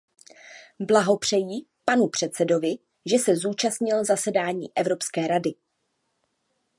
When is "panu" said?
1.85-2.07